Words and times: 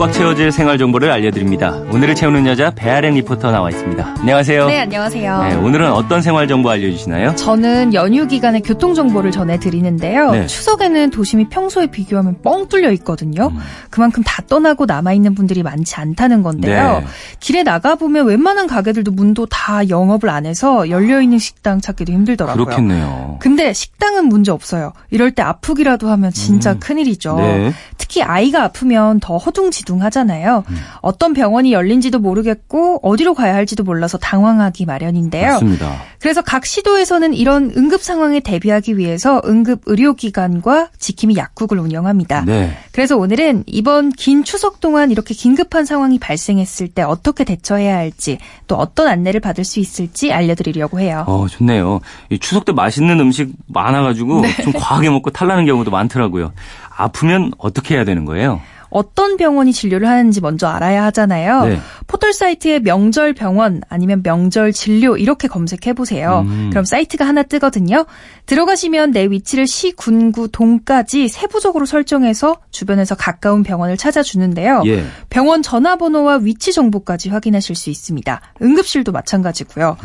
꽉 0.00 0.14
채워질 0.14 0.50
생활 0.50 0.78
정보를 0.78 1.10
알려드립니다. 1.10 1.72
오늘을 1.92 2.14
채우는 2.14 2.46
여자 2.46 2.70
배아랭 2.70 3.12
리포터 3.16 3.50
나와 3.50 3.68
있습니다. 3.68 4.14
안녕하세요. 4.20 4.66
네, 4.66 4.80
안녕하세요. 4.80 5.42
네, 5.42 5.54
오늘은 5.56 5.92
어떤 5.92 6.22
생활 6.22 6.48
정보 6.48 6.70
알려주시나요? 6.70 7.34
저는 7.34 7.92
연휴 7.92 8.26
기간에 8.26 8.60
교통 8.60 8.94
정보를 8.94 9.30
전해드리는데요. 9.30 10.30
네. 10.30 10.46
추석에는 10.46 11.10
도심이 11.10 11.50
평소에 11.50 11.88
비교하면 11.88 12.40
뻥 12.40 12.66
뚫려 12.68 12.92
있거든요. 12.92 13.48
음. 13.48 13.58
그만큼 13.90 14.22
다 14.24 14.42
떠나고 14.48 14.86
남아있는 14.86 15.34
분들이 15.34 15.62
많지 15.62 15.94
않다는 15.96 16.42
건데요. 16.42 17.00
네. 17.00 17.06
길에 17.38 17.62
나가보면 17.62 18.24
웬만한 18.26 18.68
가게들도 18.68 19.12
문도 19.12 19.44
다 19.50 19.86
영업을 19.86 20.30
안 20.30 20.46
해서 20.46 20.88
열려있는 20.88 21.36
식당 21.36 21.82
찾기도 21.82 22.10
힘들더라고요. 22.10 22.64
그렇겠네요. 22.64 23.36
근데 23.38 23.74
식당은 23.74 24.30
문제 24.30 24.50
없어요. 24.50 24.94
이럴 25.10 25.32
때 25.32 25.42
아프기라도 25.42 26.08
하면 26.08 26.30
진짜 26.30 26.72
음. 26.72 26.80
큰일이죠. 26.80 27.36
네. 27.36 27.74
특히 27.98 28.22
아이가 28.22 28.64
아프면 28.64 29.20
더 29.20 29.36
허둥지둥 29.36 29.89
하잖아요. 29.98 30.64
음. 30.68 30.76
어떤 31.00 31.34
병원이 31.34 31.72
열린지도 31.72 32.18
모르겠고 32.18 33.00
어디로 33.02 33.34
가야 33.34 33.54
할지도 33.54 33.82
몰라서 33.82 34.18
당황하기 34.18 34.86
마련인데요. 34.86 35.52
맞습니다. 35.52 35.96
그래서 36.20 36.42
각 36.42 36.66
시도에서는 36.66 37.34
이런 37.34 37.72
응급 37.76 38.02
상황에 38.02 38.40
대비하기 38.40 38.98
위해서 38.98 39.40
응급 39.44 39.82
의료기관과 39.86 40.90
지킴이 40.98 41.36
약국을 41.36 41.78
운영합니다. 41.78 42.44
네. 42.44 42.76
그래서 42.92 43.16
오늘은 43.16 43.64
이번 43.66 44.10
긴 44.10 44.44
추석 44.44 44.80
동안 44.80 45.10
이렇게 45.10 45.34
긴급한 45.34 45.84
상황이 45.84 46.18
발생했을 46.18 46.88
때 46.88 47.02
어떻게 47.02 47.44
대처해야 47.44 47.96
할지 47.96 48.38
또 48.66 48.76
어떤 48.76 49.08
안내를 49.08 49.40
받을 49.40 49.64
수 49.64 49.80
있을지 49.80 50.32
알려드리려고 50.32 51.00
해요. 51.00 51.24
어, 51.26 51.46
좋네요. 51.48 52.00
이 52.30 52.38
추석 52.38 52.64
때 52.64 52.72
맛있는 52.72 53.18
음식 53.20 53.52
많아가지고 53.66 54.40
네. 54.42 54.62
좀 54.62 54.72
과하게 54.72 55.10
먹고 55.10 55.30
탈나는 55.30 55.66
경우도 55.66 55.90
많더라고요. 55.90 56.52
아프면 56.96 57.52
어떻게 57.58 57.94
해야 57.94 58.04
되는 58.04 58.24
거예요? 58.24 58.60
어떤 58.90 59.36
병원이 59.36 59.72
진료를 59.72 60.08
하는지 60.08 60.40
먼저 60.40 60.66
알아야 60.66 61.04
하잖아요. 61.04 61.64
네. 61.64 61.80
포털 62.06 62.32
사이트에 62.32 62.80
명절 62.80 63.34
병원 63.34 63.82
아니면 63.88 64.22
명절 64.22 64.72
진료 64.72 65.16
이렇게 65.16 65.48
검색해 65.48 65.94
보세요. 65.94 66.44
음. 66.46 66.70
그럼 66.70 66.84
사이트가 66.84 67.26
하나 67.26 67.42
뜨거든요. 67.42 68.04
들어가시면 68.46 69.12
내 69.12 69.26
위치를 69.26 69.66
시, 69.66 69.92
군, 69.92 70.32
구, 70.32 70.48
동까지 70.48 71.28
세부적으로 71.28 71.86
설정해서 71.86 72.56
주변에서 72.70 73.14
가까운 73.14 73.62
병원을 73.62 73.96
찾아주는데요. 73.96 74.82
예. 74.86 75.04
병원 75.30 75.62
전화번호와 75.62 76.38
위치 76.42 76.72
정보까지 76.72 77.28
확인하실 77.28 77.76
수 77.76 77.90
있습니다. 77.90 78.40
응급실도 78.60 79.12
마찬가지고요. 79.12 79.96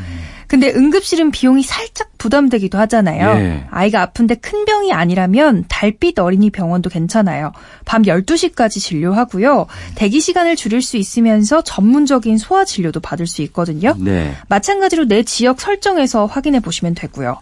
근데 0.47 0.71
응급실은 0.71 1.31
비용이 1.31 1.63
살짝 1.63 2.09
부담되기도 2.19 2.77
하잖아요. 2.77 3.29
예. 3.39 3.67
아이가 3.71 4.01
아픈데 4.01 4.35
큰 4.35 4.65
병이 4.65 4.93
아니라면 4.93 5.65
달빛 5.67 6.19
어린이 6.19 6.49
병원도 6.49 6.89
괜찮아요. 6.89 7.51
밤 7.83 8.03
12시까지 8.03 8.74
진료하고요. 8.79 9.67
대기 9.95 10.19
시간을 10.21 10.55
줄일 10.55 10.81
수 10.81 10.97
있으면서 10.97 11.61
전문적인 11.61 12.37
소아 12.37 12.65
진료도 12.65 12.99
받을 12.99 13.27
수 13.27 13.41
있거든요. 13.43 13.95
네. 13.97 14.33
마찬가지로 14.49 15.05
내 15.07 15.23
지역 15.23 15.59
설정에서 15.61 16.25
확인해 16.25 16.59
보시면 16.59 16.95
되고요. 16.95 17.37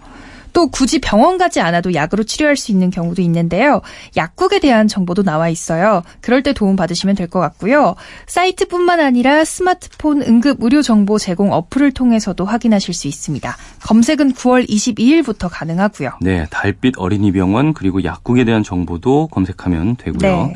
또 0.53 0.67
굳이 0.67 0.99
병원 0.99 1.39
가지 1.39 1.61
않아도 1.61 1.95
약으로 1.95 2.23
치료할 2.23 2.55
수 2.57 2.71
있는 2.71 2.91
경우도 2.91 3.23
있는데요. 3.23 3.81
약국에 4.15 4.59
대한 4.59 4.87
정보도 4.87 5.23
나와 5.23 5.49
있어요. 5.49 6.03
그럴 6.21 6.43
때 6.43 6.53
도움 6.53 6.75
받으시면 6.75 7.15
될 7.15 7.27
것 7.27 7.39
같고요. 7.39 7.95
사이트뿐만 8.27 8.99
아니라 8.99 9.45
스마트폰 9.45 10.21
응급 10.21 10.57
의료 10.61 10.83
정보 10.83 11.17
제공 11.17 11.51
어플을 11.51 11.91
통해서도 11.93 12.45
확인하실 12.45 12.93
수 12.93 13.07
있습니다. 13.07 13.57
검색은 13.81 14.33
9월 14.33 14.69
22일부터 14.69 15.49
가능하고요. 15.51 16.11
네. 16.21 16.45
달빛 16.51 16.99
어린이병원 16.99 17.73
그리고 17.73 18.03
약국에 18.03 18.43
대한 18.43 18.61
정보도 18.61 19.29
검색하면 19.31 19.95
되고요. 19.95 20.19
네. 20.49 20.53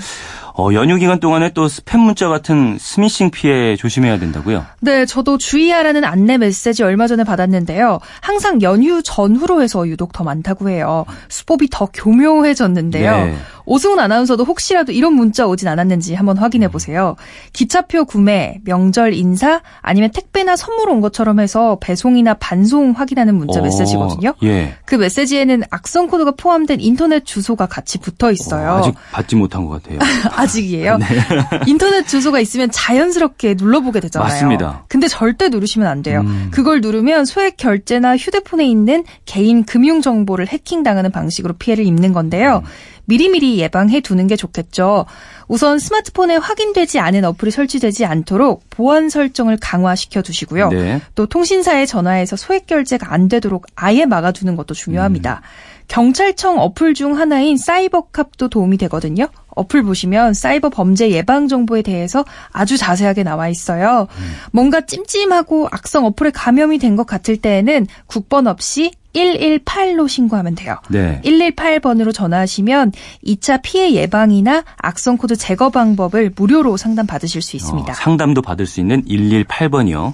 어, 0.59 0.73
연휴 0.73 0.97
기간 0.97 1.19
동안에 1.19 1.51
또 1.53 1.67
스팸 1.67 1.99
문자 1.99 2.27
같은 2.29 2.77
스미싱 2.79 3.29
피해 3.29 3.75
조심해야 3.75 4.17
된다고요? 4.17 4.65
네, 4.79 5.05
저도 5.05 5.37
주의하라는 5.37 6.03
안내 6.03 6.39
메시지 6.39 6.81
얼마 6.81 7.05
전에 7.05 7.23
받았는데요. 7.23 7.99
항상 8.21 8.63
연휴 8.63 9.03
전후로 9.03 9.61
해서 9.61 9.87
유독 9.87 10.13
더 10.13 10.23
많다고 10.23 10.69
해요. 10.69 11.05
수법이 11.29 11.69
더 11.69 11.85
교묘해졌는데요. 11.93 13.25
네. 13.25 13.37
오승훈 13.67 13.99
아나운서도 13.99 14.45
혹시라도 14.45 14.93
이런 14.93 15.13
문자 15.13 15.45
오진 15.45 15.67
않았는지 15.67 16.15
한번 16.15 16.37
확인해 16.37 16.69
보세요. 16.69 17.17
기차표 17.51 18.05
구매, 18.05 18.59
명절 18.63 19.13
인사, 19.13 19.61
아니면 19.81 20.09
택배나 20.11 20.55
선물 20.55 20.89
온 20.89 21.01
것처럼 21.01 21.41
해서 21.41 21.77
배송이나 21.81 22.35
반송 22.35 22.91
확인하는 22.91 23.35
문자 23.35 23.59
어, 23.59 23.63
메시지거든요. 23.63 24.33
예. 24.43 24.73
그 24.85 24.95
메시지에는 24.95 25.63
악성 25.69 26.07
코드가 26.07 26.31
포함된 26.37 26.79
인터넷 26.79 27.25
주소가 27.25 27.65
같이 27.65 27.97
붙어 27.99 28.31
있어요. 28.31 28.69
어, 28.69 28.77
아직 28.77 28.95
받지 29.11 29.35
못한 29.35 29.65
것 29.65 29.83
같아요. 29.83 29.99
아직이에요. 30.31 30.97
인터넷 31.67 32.07
주소가 32.07 32.39
있으면 32.39 32.71
자연스럽게 32.71 33.55
눌러보게 33.57 33.99
되잖아요. 33.99 34.29
맞습니다. 34.29 34.85
근데 34.87 35.09
절대 35.09 35.49
누르시면 35.49 35.89
안 35.89 36.01
돼요. 36.01 36.21
음. 36.21 36.47
그걸 36.51 36.79
누르면 36.79 37.25
소액 37.25 37.57
결제나 37.57 38.15
휴대폰에 38.15 38.65
있는 38.65 39.03
개인 39.25 39.65
금융 39.65 40.01
정보를 40.01 40.47
해킹당하는 40.47 41.11
방식으로 41.11 41.55
피해를 41.55 41.85
입는 41.85 42.13
건데요. 42.13 42.63
음. 42.63 42.96
미리미리 43.07 43.57
예방해 43.59 44.01
두는 44.01 44.27
게 44.27 44.35
좋겠죠. 44.35 45.05
우선 45.47 45.79
스마트폰에 45.79 46.35
확인되지 46.35 46.99
않은 46.99 47.23
어플이 47.25 47.51
설치되지 47.51 48.05
않도록 48.05 48.63
보안 48.69 49.09
설정을 49.09 49.57
강화시켜 49.59 50.21
두시고요. 50.21 50.69
네. 50.69 51.01
또 51.15 51.25
통신사에 51.25 51.85
전화해서 51.85 52.35
소액 52.35 52.67
결제가 52.67 53.13
안 53.13 53.29
되도록 53.29 53.65
아예 53.75 54.05
막아두는 54.05 54.55
것도 54.57 54.73
중요합니다. 54.73 55.41
경찰청 55.87 56.59
어플 56.59 56.93
중 56.93 57.17
하나인 57.17 57.57
사이버캅도 57.57 58.49
도움이 58.49 58.77
되거든요. 58.77 59.29
어플 59.57 59.83
보시면 59.83 60.33
사이버 60.33 60.69
범죄 60.69 61.09
예방 61.11 61.47
정보에 61.47 61.81
대해서 61.81 62.23
아주 62.51 62.77
자세하게 62.77 63.23
나와 63.23 63.49
있어요. 63.49 64.07
뭔가 64.51 64.81
찜찜하고 64.81 65.67
악성 65.71 66.05
어플에 66.05 66.31
감염이 66.31 66.77
된 66.79 66.97
것 66.97 67.05
같을 67.05 67.37
때에는 67.37 67.85
국번 68.07 68.47
없이 68.47 68.91
118로 69.13 70.07
신고하면 70.09 70.55
돼요. 70.55 70.77
네. 70.89 71.21
118번으로 71.23 72.13
전화하시면 72.13 72.91
2차 73.25 73.61
피해 73.63 73.93
예방이나 73.93 74.63
악성 74.77 75.17
코드 75.17 75.35
제거 75.35 75.69
방법을 75.69 76.31
무료로 76.35 76.77
상담 76.77 77.05
받으실 77.07 77.41
수 77.41 77.55
있습니다. 77.55 77.91
어, 77.91 77.95
상담도 77.95 78.41
받을 78.41 78.65
수 78.65 78.79
있는 78.79 79.03
118번이요. 79.05 80.13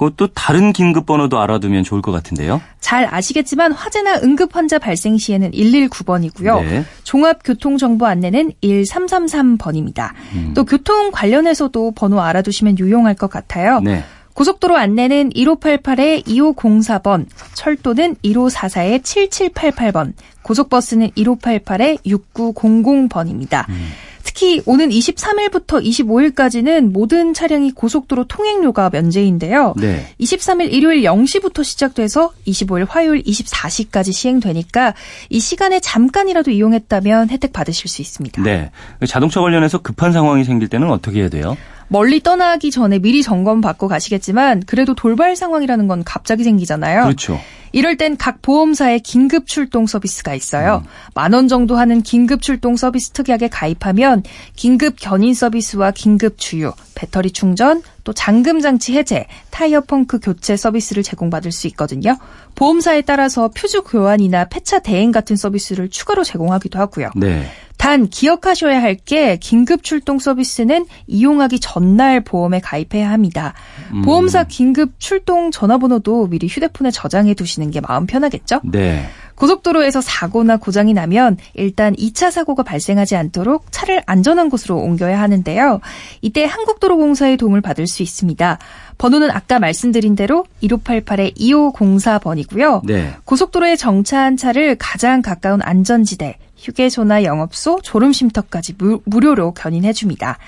그것도 0.00 0.28
다른 0.28 0.72
긴급 0.72 1.04
번호도 1.04 1.38
알아두면 1.38 1.84
좋을 1.84 2.00
것 2.00 2.10
같은데요. 2.10 2.62
잘 2.80 3.06
아시겠지만 3.14 3.72
화재나 3.72 4.20
응급 4.22 4.56
환자 4.56 4.78
발생 4.78 5.18
시에는 5.18 5.50
119번이고요. 5.50 6.62
네. 6.62 6.84
종합교통정보 7.04 8.06
안내는 8.06 8.52
1333번입니다. 8.62 10.12
음. 10.32 10.52
또 10.54 10.64
교통 10.64 11.10
관련해서도 11.10 11.90
번호 11.90 12.22
알아두시면 12.22 12.78
유용할 12.78 13.14
것 13.14 13.28
같아요. 13.28 13.80
네. 13.80 14.02
고속도로 14.32 14.74
안내는 14.74 15.30
1588에 15.30 16.24
2504번, 16.26 17.26
철도는 17.52 18.16
1544에 18.24 19.02
7788번, 19.02 20.14
고속버스는 20.40 21.10
1588에 21.10 21.98
6900번입니다. 22.06 23.68
음. 23.68 23.90
특히 24.30 24.62
오는 24.64 24.90
23일부터 24.90 25.84
25일까지는 25.84 26.92
모든 26.92 27.34
차량이 27.34 27.72
고속도로 27.72 28.24
통행료가 28.24 28.88
면제인데요. 28.90 29.74
네. 29.76 30.06
23일 30.20 30.72
일요일 30.72 31.02
0시부터 31.02 31.64
시작돼서 31.64 32.32
25일 32.46 32.86
화요일 32.88 33.24
24시까지 33.24 34.12
시행되니까 34.12 34.94
이 35.30 35.40
시간에 35.40 35.80
잠깐이라도 35.80 36.52
이용했다면 36.52 37.30
혜택 37.30 37.52
받으실 37.52 37.88
수 37.88 38.02
있습니다. 38.02 38.40
네. 38.42 38.70
자동차 39.08 39.40
관련해서 39.40 39.78
급한 39.78 40.12
상황이 40.12 40.44
생길 40.44 40.68
때는 40.68 40.90
어떻게 40.90 41.22
해야 41.22 41.28
돼요? 41.28 41.56
멀리 41.90 42.20
떠나기 42.22 42.70
전에 42.70 43.00
미리 43.00 43.22
점검 43.22 43.60
받고 43.60 43.88
가시겠지만 43.88 44.62
그래도 44.64 44.94
돌발 44.94 45.34
상황이라는 45.34 45.88
건 45.88 46.04
갑자기 46.04 46.44
생기잖아요. 46.44 47.02
그렇죠. 47.02 47.38
이럴 47.72 47.96
땐 47.96 48.16
각 48.16 48.42
보험사의 48.42 49.00
긴급 49.00 49.46
출동 49.46 49.86
서비스가 49.86 50.34
있어요. 50.34 50.84
만원 51.14 51.48
정도 51.48 51.76
하는 51.76 52.02
긴급 52.02 52.42
출동 52.42 52.76
서비스 52.76 53.10
특약에 53.10 53.48
가입하면 53.48 54.22
긴급 54.56 54.96
견인 54.98 55.34
서비스와 55.34 55.90
긴급 55.92 56.38
주유, 56.38 56.72
배터리 56.94 57.30
충전, 57.30 57.82
또 58.04 58.12
잠금 58.12 58.60
장치 58.60 58.96
해제, 58.96 59.26
타이어 59.50 59.80
펑크 59.82 60.20
교체 60.20 60.56
서비스를 60.56 61.02
제공받을 61.02 61.52
수 61.52 61.66
있거든요. 61.68 62.16
보험사에 62.56 63.02
따라서 63.02 63.48
퓨즈 63.48 63.82
교환이나 63.82 64.46
폐차 64.46 64.80
대행 64.80 65.12
같은 65.12 65.36
서비스를 65.36 65.88
추가로 65.90 66.24
제공하기도 66.24 66.78
하고요. 66.78 67.10
네. 67.16 67.46
단 67.90 68.08
기억하셔야 68.08 68.80
할 68.80 69.00
게 69.04 69.36
긴급 69.38 69.82
출동 69.82 70.18
서비스는 70.18 70.84
이용하기 71.06 71.58
전날 71.58 72.20
보험에 72.20 72.60
가입해야 72.60 73.10
합니다. 73.10 73.54
음. 73.92 74.02
보험사 74.02 74.44
긴급 74.44 74.92
출동 74.98 75.50
전화번호도 75.50 76.28
미리 76.28 76.46
휴대폰에 76.46 76.90
저장해 76.92 77.34
두시는 77.34 77.70
게 77.70 77.80
마음 77.80 78.06
편하겠죠? 78.06 78.60
네. 78.64 79.08
고속도로에서 79.34 80.02
사고나 80.02 80.58
고장이 80.58 80.92
나면 80.92 81.38
일단 81.54 81.96
2차 81.96 82.30
사고가 82.30 82.62
발생하지 82.62 83.16
않도록 83.16 83.72
차를 83.72 84.02
안전한 84.06 84.50
곳으로 84.50 84.76
옮겨야 84.76 85.18
하는데요. 85.20 85.80
이때 86.20 86.44
한국도로공사의 86.44 87.38
도움을 87.38 87.62
받을 87.62 87.86
수 87.86 88.02
있습니다. 88.02 88.58
번호는 88.98 89.30
아까 89.30 89.58
말씀드린 89.58 90.14
대로 90.14 90.44
1588에 90.62 91.34
2504번이고요. 91.36 92.86
네. 92.86 93.14
고속도로에 93.24 93.76
정차한 93.76 94.36
차를 94.36 94.76
가장 94.78 95.22
가까운 95.22 95.62
안전지대, 95.62 96.36
휴게소나 96.60 97.24
영업소, 97.24 97.80
졸음쉼터까지 97.82 98.74
무, 98.78 99.00
무료로 99.04 99.52
견인해줍니다. 99.52 100.38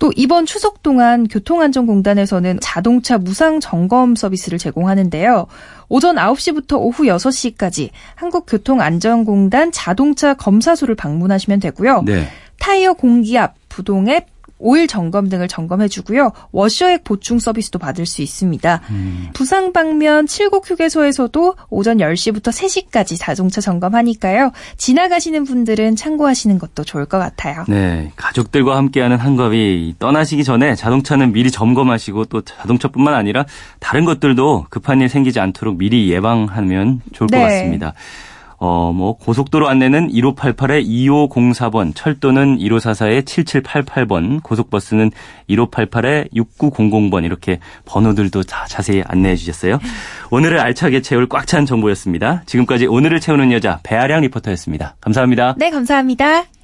또 0.00 0.10
이번 0.16 0.46
추석 0.46 0.82
동안 0.82 1.28
교통안전공단에서는 1.28 2.58
자동차 2.62 3.18
무상 3.18 3.60
점검 3.60 4.16
서비스를 4.16 4.58
제공하는데요. 4.58 5.46
오전 5.90 6.16
9시부터 6.16 6.78
오후 6.78 7.04
6시까지 7.04 7.90
한국교통안전공단 8.14 9.70
자동차 9.72 10.32
검사소를 10.34 10.94
방문하시면 10.94 11.60
되고요. 11.60 12.02
네. 12.06 12.28
타이어 12.58 12.94
공기압, 12.94 13.54
부동액, 13.68 14.26
오일 14.60 14.86
점검 14.86 15.28
등을 15.28 15.48
점검해 15.48 15.88
주고요. 15.88 16.30
워셔액 16.52 17.04
보충 17.04 17.38
서비스도 17.38 17.78
받을 17.78 18.06
수 18.06 18.22
있습니다. 18.22 18.80
음. 18.90 19.28
부상 19.32 19.72
방면 19.72 20.26
7곡 20.26 20.68
휴게소에서도 20.70 21.54
오전 21.70 21.98
10시부터 21.98 22.50
3시까지 22.50 23.16
자동차 23.18 23.60
점검하니까요. 23.60 24.52
지나가시는 24.76 25.44
분들은 25.44 25.96
참고하시는 25.96 26.58
것도 26.58 26.84
좋을 26.84 27.06
것 27.06 27.18
같아요. 27.18 27.64
네, 27.68 28.12
가족들과 28.16 28.76
함께하는 28.76 29.16
한갑이 29.16 29.96
떠나시기 29.98 30.44
전에 30.44 30.74
자동차는 30.74 31.32
미리 31.32 31.50
점검하시고 31.50 32.26
또 32.26 32.42
자동차뿐만 32.42 33.14
아니라 33.14 33.46
다른 33.78 34.04
것들도 34.04 34.66
급한 34.70 35.00
일 35.00 35.08
생기지 35.08 35.40
않도록 35.40 35.78
미리 35.78 36.10
예방하면 36.10 37.00
좋을 37.12 37.28
것 37.28 37.36
네. 37.36 37.42
같습니다. 37.44 37.94
어, 38.62 38.92
뭐, 38.92 39.16
고속도로 39.16 39.68
안내는 39.68 40.10
1588-2504번, 40.12 41.92
철도는 41.94 42.58
1544-7788번, 42.58 44.42
고속버스는 44.42 45.10
1588-6900번, 45.48 47.24
이렇게 47.24 47.58
번호들도 47.86 48.42
다 48.42 48.66
자세히 48.68 49.02
안내해 49.06 49.34
주셨어요. 49.36 49.78
오늘을 50.30 50.60
알차게 50.60 51.00
채울 51.02 51.26
꽉 51.28 51.46
찬 51.46 51.64
정보였습니다. 51.66 52.42
지금까지 52.46 52.86
오늘을 52.86 53.18
채우는 53.18 53.50
여자, 53.50 53.80
배아량 53.82 54.20
리포터였습니다. 54.20 54.96
감사합니다. 55.00 55.54
네, 55.56 55.70
감사합니다. 55.70 56.59